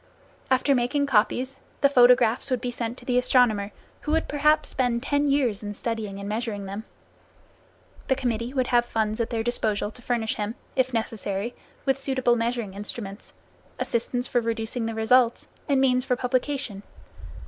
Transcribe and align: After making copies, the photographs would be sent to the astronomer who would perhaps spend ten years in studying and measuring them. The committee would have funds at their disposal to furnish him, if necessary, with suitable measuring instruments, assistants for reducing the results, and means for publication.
After 0.49 0.73
making 0.73 1.05
copies, 1.05 1.57
the 1.81 1.87
photographs 1.87 2.49
would 2.49 2.59
be 2.59 2.71
sent 2.71 2.97
to 2.97 3.05
the 3.05 3.19
astronomer 3.19 3.71
who 3.99 4.11
would 4.13 4.27
perhaps 4.27 4.69
spend 4.69 5.03
ten 5.03 5.29
years 5.29 5.61
in 5.61 5.75
studying 5.75 6.19
and 6.19 6.27
measuring 6.27 6.65
them. 6.65 6.85
The 8.07 8.15
committee 8.15 8.51
would 8.51 8.65
have 8.65 8.83
funds 8.83 9.21
at 9.21 9.29
their 9.29 9.43
disposal 9.43 9.91
to 9.91 10.01
furnish 10.01 10.37
him, 10.37 10.55
if 10.75 10.91
necessary, 10.91 11.53
with 11.85 11.99
suitable 11.99 12.35
measuring 12.35 12.73
instruments, 12.73 13.35
assistants 13.77 14.27
for 14.27 14.41
reducing 14.41 14.87
the 14.87 14.95
results, 14.95 15.49
and 15.69 15.79
means 15.79 16.03
for 16.03 16.15
publication. 16.15 16.81